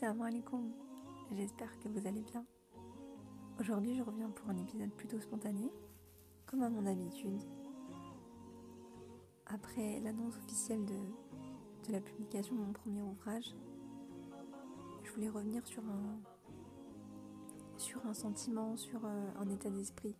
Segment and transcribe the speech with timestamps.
[0.00, 0.72] Salam alaikum,
[1.30, 2.42] j'espère que vous allez bien.
[3.60, 5.70] Aujourd'hui je reviens pour un épisode plutôt spontané,
[6.46, 7.42] comme à mon habitude.
[9.44, 13.54] Après l'annonce officielle de, la publication de mon premier ouvrage,
[15.04, 16.18] je voulais revenir sur un,
[17.76, 20.16] sur un sentiment, sur euh, un état d'esprit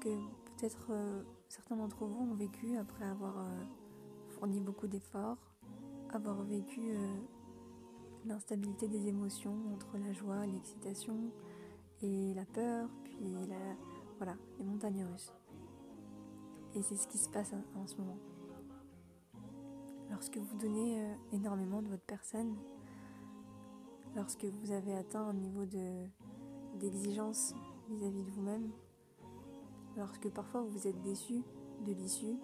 [0.00, 0.10] que
[0.44, 3.64] peut-être euh, certains d'entre vous ont vécu après avoir euh,
[4.28, 5.38] fourni beaucoup d'efforts,
[6.10, 6.94] avoir vécu
[8.26, 11.30] l'instabilité des émotions entre la joie, l'excitation
[12.02, 13.16] et la peur, puis
[13.48, 13.56] la,
[14.18, 15.32] voilà, les montagnes russes.
[16.74, 18.18] Et c'est ce qui se passe en ce moment.
[20.10, 22.56] Lorsque vous donnez énormément de votre personne,
[24.16, 25.64] lorsque vous avez atteint un niveau
[26.76, 27.54] d'exigence
[27.88, 28.70] vis-à-vis de vous-même,
[29.96, 31.42] lorsque parfois vous êtes déçu
[31.84, 32.36] de l'issue,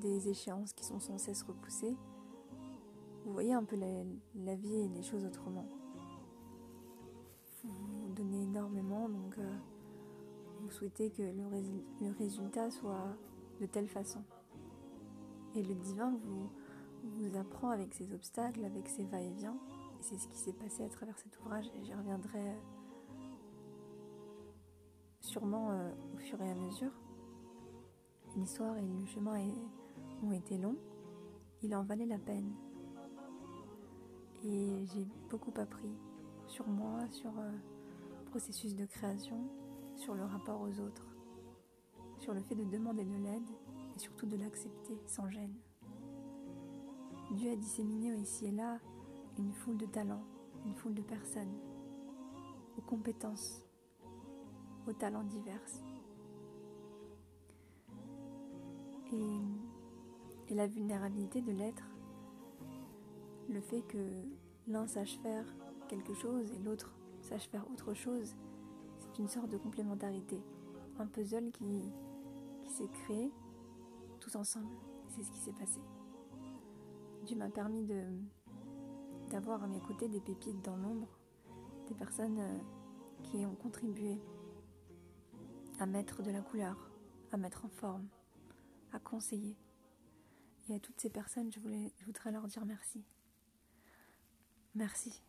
[0.00, 1.96] des échéances qui sont sans cesse repoussées,
[3.28, 5.66] vous voyez un peu la, vie et les choses autrement.
[7.62, 9.56] Vous donnez énormément, donc euh,
[10.62, 13.14] vous souhaitez que le, résultat soit
[13.60, 14.24] de telle façon.
[15.54, 16.50] Et le divin vous,
[17.04, 19.58] vous apprend avec ses obstacles, avec ses va-et-vient,
[20.00, 22.54] et c'est ce qui s'est passé à travers cet ouvrage et j'y reviendrai euh,
[25.20, 26.92] sûrement euh, au fur et à mesure.
[28.36, 29.38] L'histoire et le chemin
[30.22, 30.78] ont été longs,
[31.62, 32.54] il en valait la peine.
[34.44, 35.90] Et j'ai beaucoup appris
[36.46, 37.50] sur moi, sur euh,
[38.18, 39.40] le processus de création,
[39.96, 41.08] sur le rapport aux autres,
[42.18, 43.48] sur le fait de demander de l'aide
[43.94, 45.54] et surtout de l'accepter sans gêne.
[47.32, 48.78] Dieu a disséminé ici et là
[49.38, 50.24] une foule de talents,
[50.64, 51.54] une foule de personnes,
[52.76, 53.62] aux compétences,
[54.86, 55.60] aux talents divers.
[59.12, 61.84] Et, la vulnérabilité de l'être,
[63.48, 63.98] le fait que
[64.66, 65.44] l'un sache faire
[65.88, 68.36] quelque chose et l'autre sache faire autre chose,
[68.98, 70.40] c'est une sorte de complémentarité,
[70.98, 71.90] un puzzle qui,
[72.68, 73.32] s'est créé
[74.20, 74.76] tous ensemble.
[75.08, 75.80] C'est ce qui s'est passé.
[77.24, 77.88] Dieu m'a permis
[79.30, 81.08] d'avoir à mes côtés des pépites dans l'ombre,
[81.88, 82.58] des personnes euh,
[83.22, 84.20] qui ont contribué
[85.80, 86.90] à mettre de la couleur,
[87.32, 88.06] à mettre en forme,
[88.92, 89.56] à conseiller.
[90.68, 91.58] Et à toutes ces personnes, je
[92.04, 93.02] voudrais leur dire merci.
[94.74, 95.22] Merci.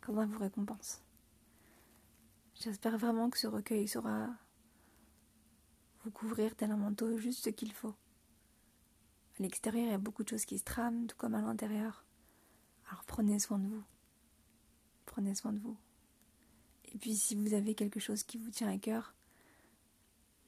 [0.00, 1.02] Qu'Allah vous récompense.
[2.54, 4.28] J'espère vraiment que ce recueil saura
[6.04, 7.94] vous couvrir tel un manteau juste ce qu'il faut.
[9.38, 12.04] À l'extérieur, il y a beaucoup de choses qui se trament, tout comme à l'intérieur.
[12.88, 13.82] Alors prenez soin de vous.
[15.04, 15.76] Prenez soin de vous.
[16.92, 19.14] Et puis si vous avez quelque chose qui vous tient à cœur,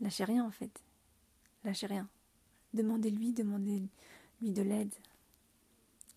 [0.00, 0.82] lâchez rien en fait.
[1.65, 2.09] Lâchez rien.
[2.72, 4.94] Demandez-lui, demandez-lui de l'aide.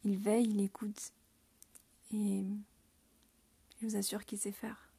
[0.03, 1.11] Il veille, il écoute.
[2.13, 2.45] Et
[3.79, 4.91] je vous assure qu'il sait faire.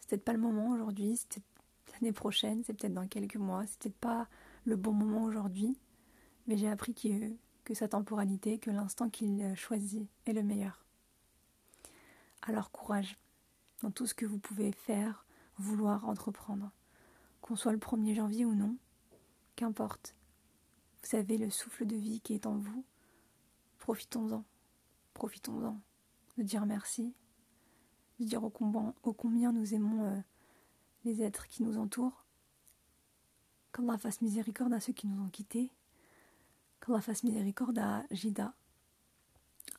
[0.00, 1.42] C'est peut-être pas le moment aujourd'hui, c'est
[1.92, 4.28] l'année prochaine, c'est peut-être dans quelques mois, c'est peut-être pas
[4.64, 5.76] le bon moment aujourd'hui,
[6.46, 7.34] mais j'ai appris que
[7.64, 10.86] que sa temporalité, que l'instant qu'il choisit est le meilleur.
[12.40, 13.18] Alors courage
[13.82, 15.26] dans tout ce que vous pouvez faire,
[15.58, 16.70] vouloir entreprendre.
[17.42, 18.76] Qu'on soit le 1er janvier ou non,
[19.54, 20.14] qu'importe.
[21.02, 22.84] Vous avez le souffle de vie qui est en vous.
[23.78, 24.44] Profitons-en.
[25.14, 25.78] Profitons-en.
[26.38, 27.14] De dire merci.
[28.18, 30.20] De dire au combien, combien nous aimons euh,
[31.04, 32.24] les êtres qui nous entourent.
[33.72, 35.70] Qu'Allah fasse miséricorde à ceux qui nous ont quittés
[36.80, 38.54] qu'Allah fasse miséricorde à Jida,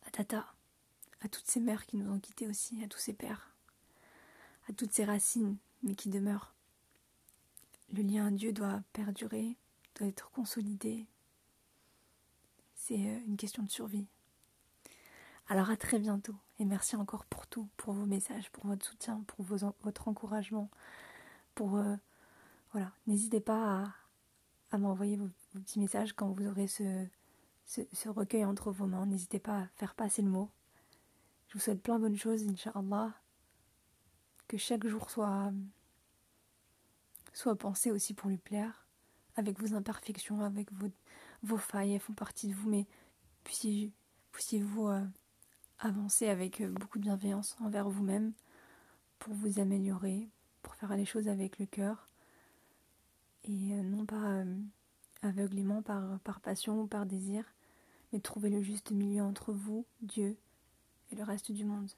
[0.05, 0.53] à Tata,
[1.21, 3.55] à toutes ces mères qui nous ont quittés aussi, à tous ces pères,
[4.67, 6.53] à toutes ces racines, mais qui demeurent.
[7.91, 9.57] Le lien à Dieu doit perdurer,
[9.95, 11.07] doit être consolidé.
[12.75, 14.07] C'est euh, une question de survie.
[15.51, 19.23] Alors à très bientôt et merci encore pour tout, pour vos messages, pour votre soutien,
[19.25, 20.69] pour votre encouragement,
[21.55, 21.95] pour euh,
[22.71, 23.91] voilà, n'hésitez pas
[24.71, 27.07] à, m'envoyer vos, petits messages quand vous aurez ce,
[28.07, 29.07] recueil entre vos mains.
[29.07, 30.51] N'hésitez pas à faire passer le mot.
[31.47, 33.15] Je vous souhaite plein de bonnes choses, Inch'Allah.
[34.47, 35.51] Que chaque jour soit,
[37.33, 38.85] soit pensé aussi pour lui plaire,
[39.35, 40.89] avec vos imperfections, avec vos,
[41.41, 42.85] vos failles, elles font partie de vous, mais
[43.43, 45.05] puissiez-vous euh,
[45.79, 48.33] avancer avec euh, beaucoup de bienveillance envers vous-même
[49.19, 50.29] pour vous améliorer,
[50.61, 52.07] pour faire les choses avec le cœur
[53.45, 54.57] et euh, non pas euh,
[55.21, 57.43] aveuglément par, par passion ou par désir,
[58.11, 60.37] mais trouver le juste milieu entre vous, Dieu,
[61.11, 61.91] et le reste du monde.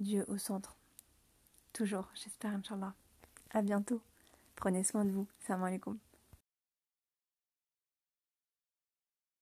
[0.00, 0.76] Dieu au centre.
[1.72, 2.94] Toujours, j'espère, Inch'Allah.
[3.50, 4.00] À bientôt.
[4.56, 5.26] Prenez soin de vous.
[5.40, 5.98] Salam alaikum.